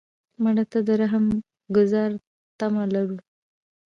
[0.43, 1.25] مړه ته د رحم
[1.75, 2.11] ګذار
[2.59, 3.17] تمه لرو